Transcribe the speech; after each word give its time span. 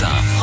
matin. 0.00 0.38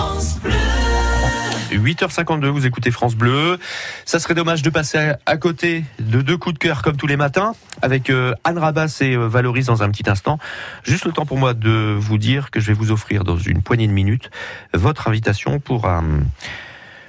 8h52, 1.71 2.47
vous 2.47 2.65
écoutez 2.65 2.91
France 2.91 3.15
Bleu. 3.15 3.57
Ça 4.05 4.19
serait 4.19 4.33
dommage 4.33 4.61
de 4.61 4.69
passer 4.69 5.13
à 5.25 5.37
côté 5.37 5.83
de 5.99 6.21
deux 6.21 6.37
coups 6.37 6.53
de 6.53 6.59
cœur 6.59 6.81
comme 6.81 6.95
tous 6.95 7.07
les 7.07 7.17
matins 7.17 7.53
avec 7.81 8.09
euh, 8.09 8.33
Anne 8.43 8.57
Rabas 8.57 8.99
et 9.01 9.15
euh, 9.15 9.27
Valoris 9.27 9.65
dans 9.65 9.83
un 9.83 9.89
petit 9.89 10.09
instant. 10.09 10.39
Juste 10.83 11.05
le 11.05 11.11
temps 11.11 11.25
pour 11.25 11.37
moi 11.37 11.53
de 11.53 11.95
vous 11.97 12.17
dire 12.17 12.49
que 12.51 12.59
je 12.59 12.67
vais 12.67 12.73
vous 12.73 12.91
offrir 12.91 13.23
dans 13.23 13.37
une 13.37 13.61
poignée 13.61 13.87
de 13.87 13.93
minutes 13.93 14.29
votre 14.73 15.07
invitation 15.07 15.59
pour 15.59 15.85
un 15.85 16.03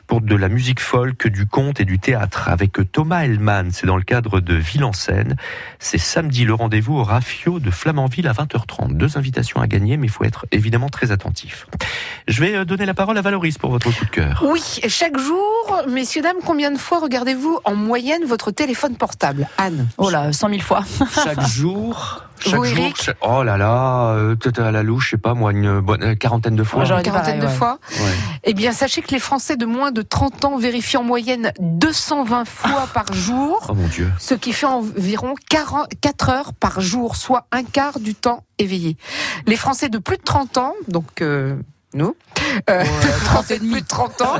pour 0.06 0.20
de 0.20 0.34
la 0.34 0.48
musique 0.48 0.80
folk, 0.80 1.26
du 1.26 1.46
conte 1.46 1.80
et 1.80 1.84
du 1.84 1.98
théâtre 1.98 2.48
avec 2.48 2.78
Thomas 2.92 3.24
Hellman. 3.24 3.70
C'est 3.72 3.86
dans 3.86 3.96
le 3.96 4.02
cadre 4.02 4.40
de 4.40 4.54
Ville 4.54 4.84
en 4.84 4.92
scène. 4.92 5.36
C'est 5.78 5.98
samedi 5.98 6.44
le 6.44 6.54
rendez-vous 6.54 6.94
au 6.98 7.04
Rafio 7.04 7.58
de 7.58 7.70
Flamanville 7.70 8.28
à 8.28 8.32
20h30. 8.32 8.96
Deux 8.96 9.18
invitations 9.18 9.60
à 9.60 9.66
gagner, 9.66 9.96
mais 9.96 10.06
il 10.06 10.10
faut 10.10 10.24
être 10.24 10.46
évidemment 10.52 10.88
très 10.88 11.12
attentif. 11.12 11.66
Je 12.28 12.40
vais 12.40 12.54
euh, 12.54 12.64
donner 12.64 12.86
la 12.86 12.94
parole 12.94 13.18
à 13.18 13.22
Valoris 13.22 13.58
pour 13.58 13.70
votre 13.70 13.90
coup 13.90 14.04
de 14.04 14.10
cœur. 14.10 14.44
Oui, 14.46 14.80
chaque 14.88 15.18
jour, 15.18 15.82
messieurs, 15.88 16.22
dames, 16.22 16.36
combien 16.44 16.70
de 16.70 16.78
fois 16.78 17.00
regardez-vous 17.00 17.60
en 17.64 17.74
moyenne 17.74 18.24
votre 18.24 18.50
téléphone 18.50 18.96
portable? 18.96 19.48
Anne 19.58 19.86
Oh 19.98 20.10
là, 20.10 20.32
100 20.32 20.48
000 20.50 20.60
fois. 20.60 20.84
Chaque 21.14 21.46
jour 21.48 22.22
chaque 22.50 22.58
Vous, 22.60 22.64
jour, 22.64 22.78
Eric 22.78 23.10
oh 23.22 23.42
là 23.42 23.56
là, 23.56 24.10
euh, 24.14 24.34
peut-être 24.36 24.60
à 24.60 24.70
la 24.70 24.82
louche, 24.82 25.06
je 25.06 25.10
sais 25.10 25.16
pas 25.18 25.34
moi, 25.34 25.52
une 25.52 25.80
bonne 25.80 26.02
euh, 26.02 26.14
quarantaine 26.14 26.56
de 26.56 26.64
fois. 26.64 26.82
Une 26.82 26.88
quarantaine 26.88 27.12
pareil, 27.12 27.40
de 27.40 27.46
ouais. 27.46 27.52
fois 27.52 27.78
Ouais. 27.90 28.12
Eh 28.44 28.54
bien, 28.54 28.72
sachez 28.72 29.02
que 29.02 29.10
les 29.10 29.18
Français 29.18 29.56
de 29.56 29.66
moins 29.66 29.90
de 29.92 30.02
30 30.02 30.44
ans 30.44 30.56
vérifient 30.56 30.96
en 30.98 31.02
moyenne 31.04 31.52
220 31.60 32.44
fois 32.44 32.88
par 32.92 33.12
jour, 33.12 33.66
Oh 33.68 33.74
mon 33.74 33.86
Dieu. 33.88 34.10
ce 34.18 34.34
qui 34.34 34.52
fait 34.52 34.66
environ 34.66 35.34
40 35.50 35.88
4 36.00 36.28
heures 36.30 36.52
par 36.54 36.80
jour, 36.80 37.16
soit 37.16 37.46
un 37.52 37.64
quart 37.64 37.98
du 38.00 38.14
temps 38.14 38.44
éveillé. 38.58 38.96
Les 39.46 39.56
Français 39.56 39.88
de 39.88 39.98
plus 39.98 40.16
de 40.16 40.22
30 40.22 40.58
ans, 40.58 40.74
donc 40.88 41.20
euh, 41.22 41.56
nous, 41.94 42.14
euh, 42.68 42.84
Français 42.84 43.58
de 43.60 43.70
plus 43.70 43.80
de 43.80 43.86
30 43.86 44.22
ans, 44.22 44.34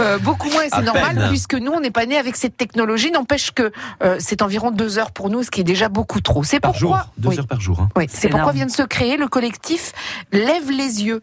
euh, 0.00 0.18
beaucoup 0.18 0.48
moins, 0.50 0.62
et 0.64 0.68
c'est 0.70 0.82
normal, 0.82 1.16
peine. 1.16 1.28
puisque 1.28 1.54
nous, 1.54 1.70
on 1.72 1.80
n'est 1.80 1.90
pas 1.90 2.06
nés 2.06 2.16
avec 2.18 2.34
cette 2.36 2.56
technologie, 2.56 3.10
n'empêche 3.10 3.52
que 3.52 3.70
euh, 4.02 4.16
c'est 4.18 4.42
environ 4.42 4.70
2 4.70 4.98
heures 4.98 5.12
pour 5.12 5.30
nous, 5.30 5.42
ce 5.42 5.50
qui 5.50 5.60
est 5.60 5.64
déjà 5.64 5.88
beaucoup 5.88 6.20
trop. 6.20 6.42
C'est 6.44 6.60
Par 6.60 6.72
pourquoi... 6.72 6.98
jour, 6.98 7.12
deux 7.18 7.28
Oui. 7.28 7.38
heures 7.38 7.46
par 7.46 7.60
jour. 7.60 7.80
Hein. 7.80 7.88
Oui, 7.96 8.06
c'est 8.10 8.22
C'est 8.22 8.28
pourquoi 8.28 8.52
vient 8.52 8.66
de 8.66 8.70
se 8.70 8.82
créer 8.82 9.16
le 9.16 9.28
collectif 9.28 9.92
Lève 10.32 10.70
les 10.70 11.04
yeux. 11.04 11.22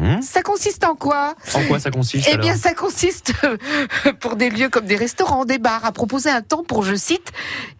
Hum. 0.00 0.20
Ça 0.20 0.42
consiste 0.42 0.82
en 0.84 0.96
quoi? 0.96 1.36
En 1.54 1.62
quoi 1.68 1.78
ça 1.78 1.92
consiste 1.92 2.28
Eh 2.32 2.38
bien, 2.38 2.56
ça 2.56 2.74
consiste 2.74 3.32
pour 4.20 4.34
des 4.34 4.50
lieux 4.50 4.68
comme 4.68 4.84
des 4.84 4.96
restaurants, 4.96 5.44
des 5.44 5.58
bars, 5.58 5.84
à 5.84 5.92
proposer 5.92 6.28
un 6.28 6.42
temps 6.42 6.64
pour, 6.64 6.82
je 6.82 6.96
cite, 6.96 7.30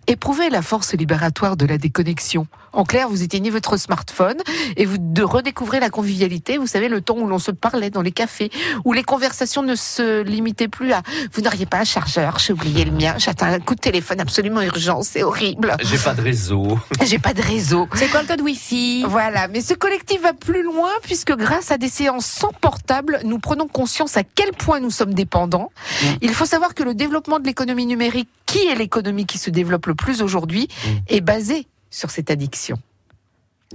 éprouver 0.07 0.49
la 0.49 0.63
force 0.63 0.95
libératoire 0.95 1.57
de 1.57 1.67
la 1.67 1.79
déconnexion. 1.79 2.47
En 2.77 2.85
clair, 2.85 3.09
vous 3.09 3.23
éteignez 3.23 3.49
votre 3.51 3.79
smartphone 3.79 4.37
et 4.77 4.85
vous 4.85 4.99
de 4.99 5.23
redécouvrez 5.23 5.81
la 5.81 5.89
convivialité. 5.91 6.59
Vous 6.59 6.67
savez, 6.67 6.89
le 6.89 7.01
temps 7.01 7.17
où 7.17 7.27
l'on 7.27 7.39
se 7.39 7.51
parlait 7.51 7.89
dans 7.91 8.03
les 8.03 8.13
cafés, 8.13 8.51
où 8.85 8.93
les 8.93 9.03
conversations 9.03 9.63
ne 9.63 9.75
se 9.75 10.23
limitaient 10.23 10.69
plus 10.69 10.93
à 10.93 11.03
vous 11.33 11.41
n'auriez 11.41 11.65
pas 11.67 11.79
un 11.79 11.85
chargeur, 11.85 12.39
j'ai 12.39 12.53
oublié 12.53 12.85
le 12.85 12.93
mien, 12.93 13.15
j'attends 13.17 13.47
un 13.47 13.61
coup 13.61 13.75
de 13.75 13.81
téléphone 13.81 14.21
absolument 14.21 14.61
urgent, 14.61 15.03
c'est 15.03 15.23
horrible. 15.23 15.75
J'ai 15.81 15.99
pas 15.99 16.15
de 16.15 16.21
réseau. 16.21 16.79
J'ai 17.05 17.19
pas 17.19 17.33
de 17.35 17.43
réseau. 17.43 17.89
C'est 17.95 18.09
quoi 18.09 18.21
le 18.23 18.29
code 18.29 18.41
Wi-Fi? 18.43 19.05
Voilà, 19.09 19.49
mais 19.49 19.61
ce 19.61 19.75
collectif 19.75 20.21
va 20.23 20.35
plus 20.35 20.63
loin 20.63 20.91
puisque 21.03 21.35
grâce 21.35 21.71
à 21.71 21.79
des 21.79 21.89
séances 21.89 22.27
sans 22.27 22.53
portable, 22.53 23.21
nous 23.25 23.39
prenons 23.39 23.69
conscience 23.69 24.17
à 24.17 24.23
quel 24.23 24.53
point 24.53 24.81
nous 24.81 24.91
sommes 24.91 25.15
dépendants. 25.15 25.71
Mm. 26.03 26.07
Il 26.23 26.35
faut 26.35 26.47
savoir 26.47 26.75
que 26.75 26.83
le 26.83 26.95
développement 26.95 27.39
de 27.39 27.47
l'économie 27.47 27.87
numérique, 27.87 28.29
qui 28.45 28.67
est 28.67 28.75
l'économie 28.75 29.25
qui 29.27 29.39
se 29.39 29.51
développe 29.51 29.87
le 29.87 29.95
plus 29.95 30.21
aujourd'hui, 30.23 30.69
Mm. 30.85 30.89
est 31.09 31.21
basé 31.21 31.67
sur 31.91 32.11
cette 32.11 32.31
addiction. 32.31 32.79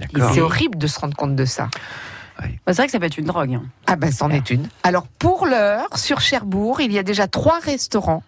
Et 0.00 0.20
c'est 0.32 0.40
horrible 0.40 0.78
de 0.78 0.86
se 0.86 0.98
rendre 0.98 1.16
compte 1.16 1.36
de 1.36 1.44
ça. 1.44 1.68
Bah, 2.38 2.46
C'est 2.68 2.74
vrai 2.74 2.86
que 2.86 2.92
ça 2.92 2.98
peut 2.98 3.06
être 3.06 3.18
une 3.18 3.26
drogue. 3.26 3.54
hein. 3.54 3.62
Ah 3.86 3.96
ben, 3.96 4.10
c'en 4.10 4.30
est 4.30 4.50
une. 4.50 4.68
Alors, 4.82 5.06
pour 5.06 5.46
l'heure, 5.46 5.86
sur 5.96 6.20
Cherbourg, 6.20 6.80
il 6.80 6.92
y 6.92 6.98
a 6.98 7.02
déjà 7.02 7.26
trois 7.26 7.58
restaurants 7.60 8.22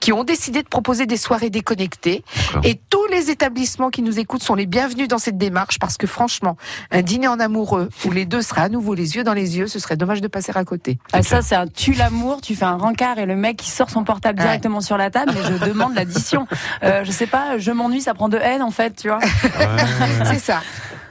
qui 0.00 0.12
ont 0.12 0.24
décidé 0.24 0.62
de 0.62 0.68
proposer 0.68 1.06
des 1.06 1.16
soirées 1.16 1.50
déconnectées. 1.50 2.24
Et 2.64 2.80
tous 2.90 3.04
les 3.10 3.30
établissements 3.30 3.90
qui 3.90 4.02
nous 4.02 4.18
écoutent 4.18 4.42
sont 4.42 4.54
les 4.54 4.66
bienvenus 4.66 5.08
dans 5.08 5.18
cette 5.18 5.36
démarche 5.38 5.78
parce 5.78 5.96
que 5.96 6.06
franchement, 6.06 6.56
un 6.90 7.02
dîner 7.02 7.28
en 7.28 7.38
amoureux 7.40 7.90
où 8.04 8.10
les 8.12 8.24
deux 8.24 8.42
seraient 8.42 8.62
à 8.62 8.68
nouveau 8.68 8.94
les 8.94 9.16
yeux 9.16 9.24
dans 9.24 9.34
les 9.34 9.58
yeux, 9.58 9.66
ce 9.66 9.78
serait 9.78 9.96
dommage 9.96 10.20
de 10.20 10.28
passer 10.28 10.52
à 10.54 10.64
côté. 10.64 10.98
Ah, 11.12 11.22
ça, 11.22 11.42
c'est 11.42 11.54
un 11.56 11.66
tue 11.66 11.92
l'amour. 11.92 12.40
Tu 12.40 12.54
fais 12.54 12.64
un 12.64 12.76
rencard 12.76 13.18
et 13.18 13.26
le 13.26 13.36
mec 13.36 13.56
qui 13.58 13.70
sort 13.70 13.90
son 13.90 14.04
portable 14.04 14.38
Ouais. 14.40 14.44
directement 14.46 14.80
sur 14.80 14.96
la 14.96 15.10
table. 15.10 15.32
Mais 15.34 15.42
je 15.58 15.64
demande 15.64 15.94
l'addition. 15.94 16.46
Euh, 16.82 17.04
je 17.04 17.10
sais 17.10 17.26
pas, 17.26 17.58
je 17.58 17.72
m'ennuie, 17.72 18.00
ça 18.00 18.14
prend 18.14 18.28
de 18.28 18.38
haine 18.38 18.62
en 18.62 18.70
fait, 18.70 18.94
tu 18.96 19.08
vois. 19.08 19.18
Ouais, 19.18 19.24
ouais, 19.58 19.66
ouais. 20.00 20.24
C'est 20.32 20.38
ça. 20.38 20.60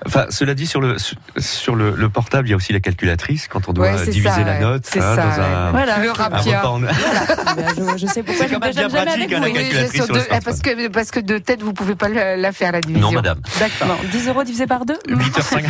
Enfin, 0.06 0.26
cela 0.30 0.54
dit, 0.54 0.66
sur 0.68 0.82
le 0.82 0.96
sur 1.38 1.76
le, 1.76 1.92
le 1.96 2.10
portable, 2.10 2.48
il 2.48 2.52
y 2.52 2.54
a 2.54 2.58
aussi 2.58 2.72
la 2.74 2.80
calculatrice 2.80 3.48
quand 3.48 3.68
on 3.70 3.74
doit 3.74 3.92
Ouais, 3.92 4.06
diviser 4.06 4.30
ça, 4.30 4.44
la 4.44 4.60
note 4.60 4.84
C'est 4.86 5.00
hein, 5.00 5.16
ça, 5.16 5.22
dans 5.24 5.38
ouais. 5.38 5.46
un, 5.56 5.72
Voilà. 5.72 5.98
Le 6.00 6.10
un 6.10 6.14
rapia. 6.14 6.60
repas 6.62 6.70
en- 6.70 6.80
bah, 6.80 6.88
je, 7.78 7.98
je 7.98 8.08
sais 8.08 8.24
pourquoi 8.24 8.48
je 8.48 8.56
ne 8.56 8.72
jamais 8.72 8.90
pratique, 8.90 9.08
avec 9.14 9.34
hein, 9.34 9.38
vous. 9.40 9.44
la 9.46 9.52
calculatrice 9.52 9.92
sur 9.96 10.06
sur 10.06 10.16
le 10.16 10.22
eh, 10.32 10.40
parce 10.44 10.60
que 10.62 10.88
parce 10.88 11.12
que 11.12 11.20
de 11.20 11.38
tête 11.38 11.62
vous 11.62 11.74
pouvez 11.74 11.96
pas 11.96 12.08
la 12.10 12.52
faire 12.52 12.72
la 12.72 12.82
division. 12.82 13.08
Non, 13.10 13.14
madame. 13.14 13.40
D'accord. 13.60 13.88
Bon, 13.98 14.08
10 14.12 14.28
euros 14.30 14.44
divisé 14.44 14.68
par 14.68 14.86
deux 14.86 14.98
8h50 15.10 15.66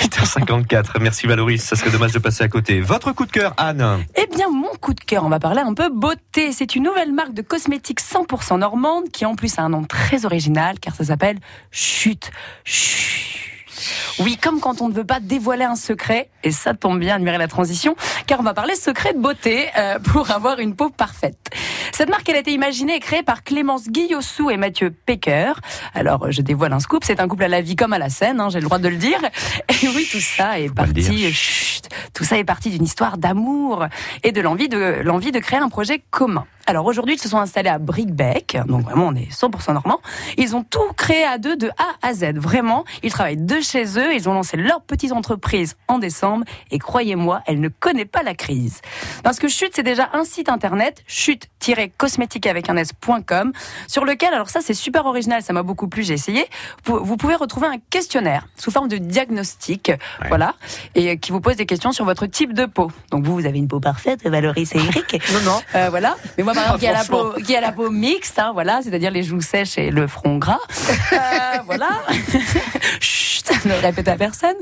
8h54. 0.00 0.84
Merci 1.00 1.26
Valoris. 1.26 1.62
Ça 1.62 1.76
serait 1.76 1.90
dommage 1.90 2.12
de 2.12 2.18
passer 2.18 2.44
à 2.44 2.48
côté. 2.48 2.80
Votre 2.80 3.12
coup 3.12 3.26
de 3.26 3.32
cœur, 3.32 3.54
Anne? 3.56 4.04
Eh 4.16 4.26
bien, 4.34 4.48
mon 4.50 4.68
coup 4.80 4.94
de 4.94 5.00
cœur, 5.00 5.24
on 5.24 5.28
va 5.28 5.38
parler 5.40 5.60
un 5.60 5.74
peu 5.74 5.88
beauté. 5.90 6.52
C'est 6.52 6.74
une 6.76 6.84
nouvelle 6.84 7.12
marque 7.12 7.32
de 7.34 7.42
cosmétiques 7.42 8.00
100% 8.00 8.58
normande 8.58 9.04
qui 9.12 9.24
en 9.24 9.34
plus 9.34 9.58
a 9.58 9.62
un 9.62 9.68
nom 9.70 9.84
très 9.84 10.24
original 10.26 10.78
car 10.80 10.94
ça 10.94 11.04
s'appelle 11.04 11.38
Chute. 11.70 12.30
Chut. 12.64 13.15
Oui, 14.18 14.38
comme 14.38 14.60
quand 14.60 14.80
on 14.80 14.88
ne 14.88 14.94
veut 14.94 15.04
pas 15.04 15.20
dévoiler 15.20 15.64
un 15.64 15.76
secret, 15.76 16.30
et 16.42 16.50
ça 16.50 16.74
tombe 16.74 16.98
bien, 16.98 17.16
admirer 17.16 17.38
la 17.38 17.48
transition, 17.48 17.96
car 18.26 18.40
on 18.40 18.42
va 18.42 18.54
parler 18.54 18.74
secret 18.74 19.12
de 19.12 19.18
beauté 19.18 19.66
euh, 19.76 19.98
pour 19.98 20.30
avoir 20.30 20.58
une 20.58 20.74
peau 20.74 20.88
parfaite. 20.88 21.50
Cette 21.92 22.08
marque, 22.08 22.28
elle 22.28 22.36
a 22.36 22.40
été 22.40 22.52
imaginée 22.52 22.96
et 22.96 23.00
créée 23.00 23.22
par 23.22 23.42
Clémence 23.42 23.88
Guillossou 23.88 24.50
et 24.50 24.56
Mathieu 24.56 24.90
Pecker. 24.90 25.52
Alors, 25.94 26.30
je 26.30 26.40
dévoile 26.42 26.72
un 26.72 26.80
scoop, 26.80 27.04
c'est 27.04 27.20
un 27.20 27.28
couple 27.28 27.44
à 27.44 27.48
la 27.48 27.60
vie 27.60 27.76
comme 27.76 27.92
à 27.92 27.98
la 27.98 28.08
scène, 28.08 28.40
hein, 28.40 28.48
j'ai 28.50 28.60
le 28.60 28.64
droit 28.64 28.78
de 28.78 28.88
le 28.88 28.96
dire. 28.96 29.20
Et 29.68 29.88
oui, 29.88 30.08
tout 30.10 30.20
ça 30.20 30.58
est 30.58 30.74
parti, 30.74 31.26
tout 32.14 32.24
ça 32.24 32.38
est 32.38 32.44
parti 32.44 32.70
d'une 32.70 32.84
histoire 32.84 33.18
d'amour 33.18 33.86
et 34.22 34.32
de 34.32 34.40
l'envie 34.40 34.68
de 34.68 35.02
l'envie 35.02 35.32
de 35.32 35.38
créer 35.38 35.58
un 35.58 35.68
projet 35.68 36.02
commun. 36.10 36.46
Alors 36.68 36.86
aujourd'hui, 36.86 37.14
ils 37.14 37.20
se 37.20 37.28
sont 37.28 37.38
installés 37.38 37.68
à 37.68 37.78
Brickbeck, 37.78 38.58
donc 38.66 38.82
vraiment 38.82 39.06
on 39.06 39.14
est 39.14 39.30
100% 39.30 39.74
normand. 39.74 40.00
Ils 40.36 40.56
ont 40.56 40.64
tout 40.64 40.92
créé 40.96 41.22
à 41.22 41.38
deux 41.38 41.56
de 41.56 41.68
A 41.68 41.94
à 42.02 42.12
Z, 42.12 42.34
vraiment. 42.34 42.84
Ils 43.04 43.12
travaillent 43.12 43.36
de 43.36 43.60
chez 43.60 43.84
eux, 44.00 44.12
ils 44.12 44.28
ont 44.28 44.34
lancé 44.34 44.56
leur 44.56 44.80
petite 44.80 45.12
entreprise 45.12 45.76
en 45.86 45.98
décembre 45.98 46.44
et 46.72 46.80
croyez-moi, 46.80 47.42
elle 47.46 47.60
ne 47.60 47.68
connaît 47.68 48.04
pas 48.04 48.24
la 48.24 48.34
crise. 48.34 48.80
Parce 49.22 49.38
que 49.38 49.46
Chute, 49.46 49.72
c'est 49.76 49.84
déjà 49.84 50.10
un 50.12 50.24
site 50.24 50.48
internet, 50.48 51.04
chute-cosmétique 51.06 52.48
avec 52.48 52.68
un 52.68 52.76
s.com, 52.76 53.52
sur 53.86 54.04
lequel, 54.04 54.34
alors 54.34 54.50
ça 54.50 54.60
c'est 54.60 54.74
super 54.74 55.06
original, 55.06 55.42
ça 55.42 55.52
m'a 55.52 55.62
beaucoup 55.62 55.86
plu, 55.86 56.02
j'ai 56.02 56.14
essayé, 56.14 56.46
vous 56.84 56.98
vous 57.04 57.16
pouvez 57.16 57.36
retrouver 57.36 57.68
un 57.68 57.78
questionnaire 57.90 58.48
sous 58.56 58.72
forme 58.72 58.88
de 58.88 58.96
diagnostic, 58.96 59.92
voilà, 60.26 60.56
et 60.96 61.10
euh, 61.10 61.16
qui 61.16 61.30
vous 61.30 61.40
pose 61.40 61.54
des 61.54 61.66
questions 61.66 61.75
sur 61.92 62.04
votre 62.04 62.26
type 62.26 62.52
de 62.52 62.66
peau. 62.66 62.90
Donc 63.10 63.24
vous, 63.24 63.34
vous 63.34 63.46
avez 63.46 63.58
une 63.58 63.68
peau 63.68 63.80
parfaite, 63.80 64.26
Valérie 64.26 64.68
et 64.72 64.76
Eric. 64.78 65.22
Non 65.32 65.40
non. 65.52 65.60
Euh, 65.74 65.88
voilà. 65.90 66.16
Mais 66.36 66.44
moi, 66.44 66.54
par 66.54 66.62
exemple, 66.64 66.80
qui 66.80 66.86
a 66.86 66.92
la 66.92 67.04
franchement. 67.04 67.30
peau, 67.32 67.40
qui 67.42 67.56
a 67.56 67.60
la 67.60 67.72
peau 67.72 67.90
mixte, 67.90 68.38
hein, 68.38 68.50
voilà, 68.52 68.80
c'est-à-dire 68.82 69.10
les 69.10 69.22
joues 69.22 69.40
sèches 69.40 69.78
et 69.78 69.90
le 69.90 70.06
front 70.06 70.38
gras. 70.38 70.58
Euh, 71.12 71.16
voilà. 71.66 71.88
Ne 73.64 73.72
répétez 73.74 74.10
à 74.10 74.16
personne. 74.16 74.56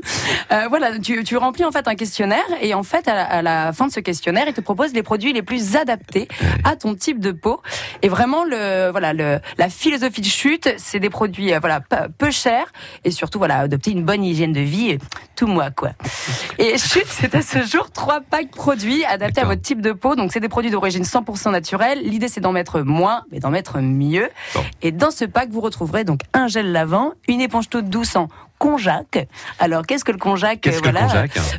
Euh, 0.51 0.65
voilà, 0.69 0.97
tu, 0.99 1.23
tu 1.23 1.37
remplis 1.37 1.63
en 1.63 1.71
fait 1.71 1.87
un 1.87 1.95
questionnaire 1.95 2.45
et 2.61 2.73
en 2.73 2.83
fait, 2.83 3.07
à 3.07 3.15
la, 3.15 3.23
à 3.23 3.41
la 3.41 3.73
fin 3.73 3.87
de 3.87 3.91
ce 3.91 3.99
questionnaire, 3.99 4.45
il 4.47 4.53
te 4.53 4.61
propose 4.61 4.93
les 4.93 5.03
produits 5.03 5.33
les 5.33 5.41
plus 5.41 5.75
adaptés 5.75 6.27
à 6.63 6.75
ton 6.75 6.95
type 6.95 7.19
de 7.19 7.31
peau. 7.31 7.61
Et 8.01 8.09
vraiment, 8.09 8.43
le, 8.43 8.89
voilà, 8.91 9.13
le, 9.13 9.39
la 9.57 9.69
philosophie 9.69 10.21
de 10.21 10.27
chute, 10.27 10.73
c'est 10.77 10.99
des 10.99 11.09
produits, 11.09 11.53
euh, 11.53 11.59
voilà, 11.59 11.81
peu, 12.17 12.31
chers 12.31 12.71
et 13.03 13.11
surtout, 13.11 13.37
voilà, 13.37 13.59
adopter 13.59 13.91
une 13.91 14.03
bonne 14.03 14.23
hygiène 14.23 14.53
de 14.53 14.61
vie, 14.61 14.97
tout 15.35 15.47
moi, 15.47 15.71
quoi. 15.71 15.91
Et 16.57 16.77
chute, 16.77 17.07
c'est 17.07 17.35
à 17.35 17.41
ce 17.41 17.61
jour 17.63 17.91
trois 17.91 18.21
packs 18.21 18.51
produits 18.51 19.05
adaptés 19.05 19.41
à 19.41 19.45
votre 19.45 19.61
type 19.61 19.81
de 19.81 19.91
peau. 19.91 20.15
Donc, 20.15 20.31
c'est 20.31 20.39
des 20.39 20.49
produits 20.49 20.71
d'origine 20.71 21.03
100% 21.03 21.51
naturelle. 21.51 22.01
L'idée, 22.03 22.27
c'est 22.27 22.41
d'en 22.41 22.51
mettre 22.51 22.81
moins, 22.81 23.23
mais 23.31 23.39
d'en 23.39 23.49
mettre 23.49 23.79
mieux. 23.79 24.29
Bon. 24.53 24.63
Et 24.81 24.91
dans 24.91 25.11
ce 25.11 25.25
pack, 25.25 25.49
vous 25.49 25.61
retrouverez 25.61 26.03
donc 26.03 26.21
un 26.33 26.47
gel 26.47 26.71
lavant, 26.71 27.13
une 27.27 27.41
éponge 27.41 27.69
toute 27.69 27.89
douce 27.89 28.15
en 28.15 28.27
konjac. 28.57 29.27
Alors, 29.59 29.85
qu'est-ce 29.85 30.05
que 30.05 30.11
le 30.11 30.17
konjac 30.17 30.65
euh, 30.67 30.79
que 30.79 30.87
le 30.87 30.93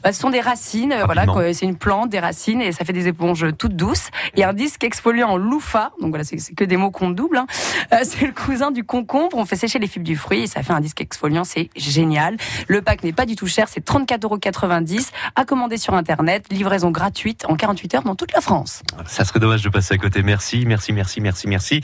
bah, 0.02 0.12
ce 0.12 0.20
sont 0.20 0.30
des 0.30 0.40
racines, 0.40 0.92
euh, 0.92 1.04
voilà, 1.04 1.26
c'est 1.52 1.66
une 1.66 1.76
plante, 1.76 2.10
des 2.10 2.20
racines, 2.20 2.62
et 2.62 2.72
ça 2.72 2.84
fait 2.84 2.92
des 2.92 3.08
éponges 3.08 3.46
toutes 3.58 3.76
douces. 3.76 4.10
Et 4.36 4.44
un 4.44 4.52
disque 4.52 4.84
exfoliant 4.84 5.30
en 5.30 5.36
loufa, 5.36 5.92
donc 6.00 6.10
voilà, 6.10 6.24
c'est 6.24 6.36
c'est 6.38 6.54
que 6.54 6.64
des 6.64 6.76
mots 6.76 6.90
qu'on 6.90 7.10
double. 7.10 7.38
Hein. 7.38 7.46
Euh, 7.92 7.98
c'est 8.04 8.26
le 8.26 8.32
cousin 8.32 8.70
du 8.70 8.84
concombre. 8.84 9.36
On 9.36 9.44
fait 9.44 9.56
sécher 9.56 9.78
les 9.78 9.86
fibres 9.86 10.06
du 10.06 10.16
fruit 10.16 10.42
et 10.42 10.46
ça 10.46 10.62
fait 10.62 10.72
un 10.72 10.80
disque 10.80 11.00
exfoliant, 11.00 11.44
c'est 11.44 11.70
génial. 11.76 12.36
Le 12.68 12.82
pack 12.82 13.02
n'est 13.02 13.12
pas 13.12 13.26
du 13.26 13.36
tout 13.36 13.46
cher, 13.46 13.68
c'est 13.68 13.84
34,90 13.86 15.08
à 15.34 15.44
commander 15.44 15.76
sur 15.76 15.94
internet, 15.94 16.46
livraison 16.50 16.90
gratuite 16.90 17.44
en 17.48 17.56
48 17.56 17.94
heures 17.96 18.02
dans 18.04 18.14
toute 18.14 18.32
la 18.32 18.40
France. 18.40 18.82
Ça 19.06 19.24
serait 19.24 19.40
dommage 19.40 19.62
de 19.62 19.68
passer 19.68 19.94
à 19.94 19.98
côté. 19.98 20.22
Merci, 20.22 20.64
merci, 20.66 20.92
merci, 20.92 21.20
merci, 21.20 21.48
merci. 21.48 21.80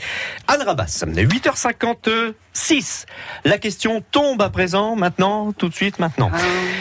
Anne 0.47 0.61
Rabas, 0.61 1.03
8h56. 1.07 3.05
La 3.45 3.57
question 3.57 4.03
tombe 4.11 4.41
à 4.41 4.49
présent. 4.49 4.95
Maintenant, 5.03 5.51
tout 5.51 5.67
de 5.67 5.73
suite, 5.73 5.99
maintenant. 5.99 6.31
Ah. 6.33 6.37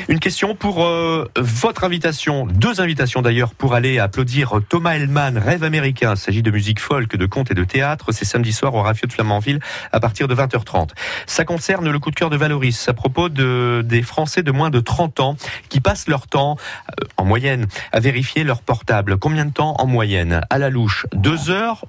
Une 0.08 0.20
question 0.20 0.54
pour 0.54 0.84
euh, 0.84 1.28
votre 1.36 1.82
invitation, 1.82 2.46
deux 2.46 2.80
invitations 2.80 3.20
d'ailleurs 3.20 3.52
pour 3.52 3.74
aller 3.74 3.98
applaudir 3.98 4.60
Thomas 4.68 4.94
Hellman, 4.94 5.38
Rêve 5.38 5.64
américain. 5.64 6.14
Il 6.14 6.16
s'agit 6.16 6.42
de 6.42 6.52
musique 6.52 6.78
folk, 6.78 7.16
de 7.16 7.26
contes 7.26 7.50
et 7.50 7.54
de 7.54 7.64
théâtre. 7.64 8.12
C'est 8.12 8.24
samedi 8.24 8.52
soir 8.52 8.76
au 8.76 8.82
Rafio 8.82 9.08
de 9.08 9.12
Flamanville 9.12 9.58
à 9.90 9.98
partir 9.98 10.28
de 10.28 10.36
20h30. 10.36 10.90
Ça 11.26 11.44
concerne 11.44 11.90
le 11.90 11.98
coup 11.98 12.12
de 12.12 12.14
cœur 12.14 12.30
de 12.30 12.36
Valoris 12.36 12.88
à 12.88 12.92
propos 12.92 13.28
de, 13.28 13.82
des 13.84 14.02
Français 14.02 14.44
de 14.44 14.52
moins 14.52 14.70
de 14.70 14.78
30 14.78 15.18
ans 15.18 15.36
qui 15.68 15.80
passent 15.80 16.06
leur 16.06 16.28
temps, 16.28 16.56
euh, 17.00 17.04
en 17.16 17.24
moyenne, 17.24 17.66
à 17.90 17.98
vérifier 17.98 18.44
leur 18.44 18.62
portable. 18.62 19.18
Combien 19.18 19.46
de 19.46 19.52
temps 19.52 19.74
en 19.80 19.86
moyenne? 19.88 20.42
À 20.48 20.58
la 20.58 20.70
louche 20.70 21.06
Deux 21.12 21.50
heures 21.50 21.86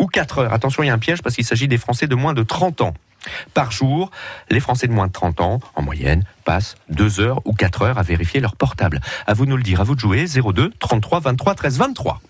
ou 0.00 0.08
quatre 0.08 0.38
heures? 0.38 0.52
Attention, 0.52 0.82
il 0.82 0.88
y 0.88 0.90
a 0.90 0.94
un 0.94 0.98
piège 0.98 1.22
parce 1.22 1.36
qu'il 1.36 1.44
s'agit 1.44 1.68
des 1.68 1.78
Français 1.78 2.08
de 2.08 2.16
moins 2.16 2.34
de 2.34 2.42
30 2.42 2.80
ans. 2.80 2.94
Par 3.54 3.70
jour, 3.70 4.10
les 4.50 4.60
Français 4.60 4.86
de 4.86 4.92
moins 4.92 5.06
de 5.06 5.12
30 5.12 5.40
ans, 5.40 5.60
en 5.74 5.82
moyenne, 5.82 6.24
passent 6.44 6.76
2 6.90 7.20
heures 7.20 7.40
ou 7.44 7.52
4 7.52 7.82
heures 7.82 7.98
à 7.98 8.02
vérifier 8.02 8.40
leur 8.40 8.56
portable. 8.56 9.00
À 9.26 9.34
vous 9.34 9.44
de 9.44 9.50
nous 9.50 9.56
le 9.56 9.62
dire, 9.62 9.80
à 9.80 9.84
vous 9.84 9.94
de 9.94 10.00
jouer, 10.00 10.26
02 10.26 10.72
33 10.78 11.20
23 11.20 11.54
13 11.54 11.78
23. 11.78 12.20